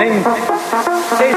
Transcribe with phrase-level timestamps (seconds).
[0.00, 0.30] permanente.
[1.18, 1.34] Sem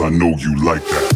[0.00, 1.13] I know you like that.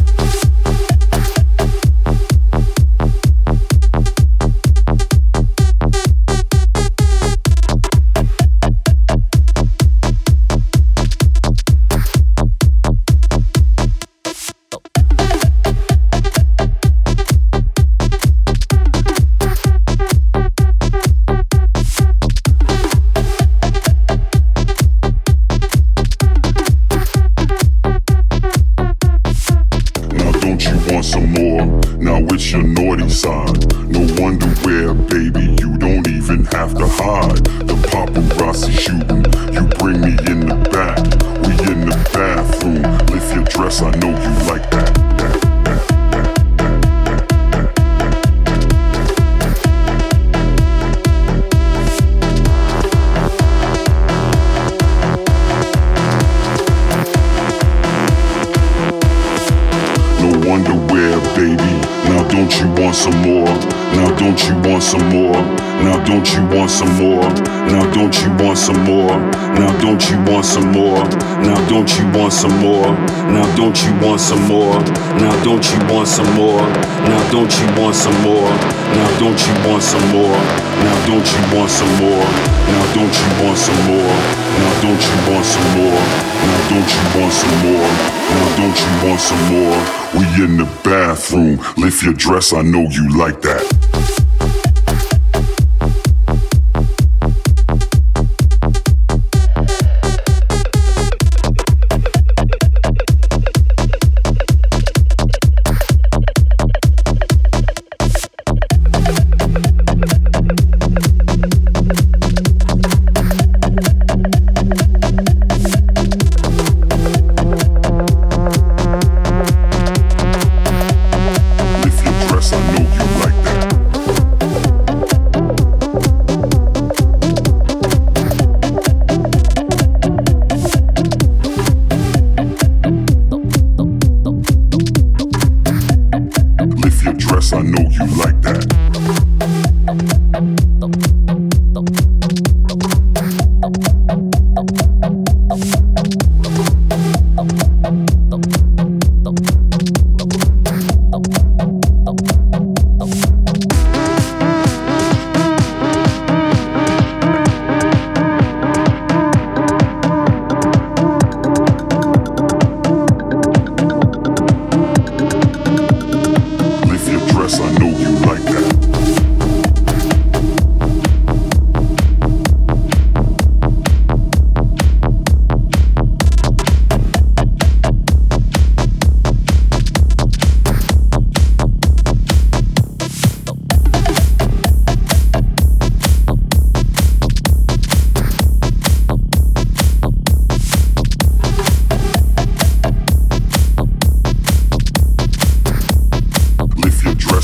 [92.09, 93.49] Your dress, I know you like that.
[93.49, 93.88] I know you like that.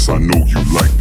[0.08, 0.95] I know you like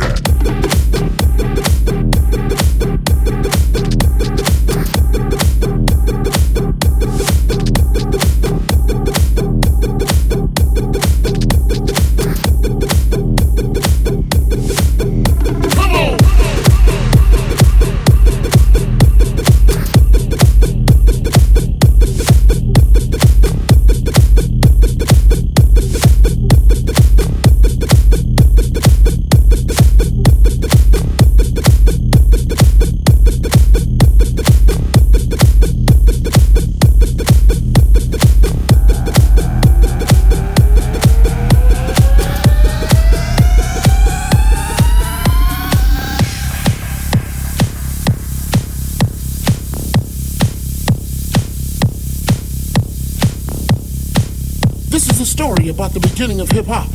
[56.14, 56.86] beginning of hip hop,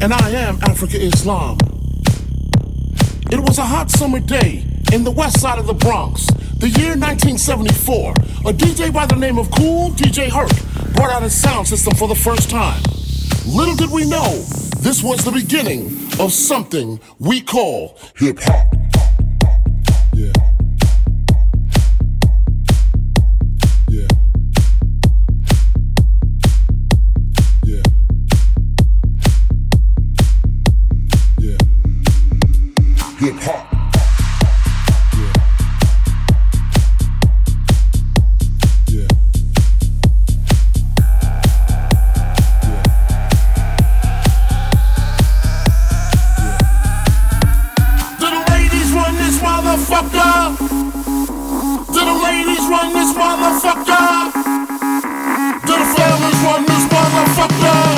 [0.00, 1.58] and I am Afrika Islam.
[3.30, 6.26] It was a hot summer day in the west side of the Bronx,
[6.58, 8.10] the year 1974.
[8.10, 10.50] A DJ by the name of Kool DJ Herc
[10.92, 12.82] brought out his sound system for the first time.
[13.46, 14.32] Little did we know,
[14.80, 15.86] this was the beginning
[16.18, 18.61] of something we call hip hop.
[52.82, 54.32] Run this motherfucker?
[55.66, 57.91] Do the fellas run this motherfucker?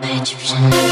[0.00, 0.85] Magic.